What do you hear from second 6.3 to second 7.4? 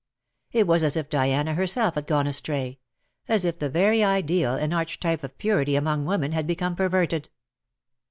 had become perverted.